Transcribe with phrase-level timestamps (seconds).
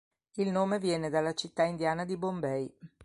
[0.37, 2.73] Il nome viene dalla città indiana di Bombay.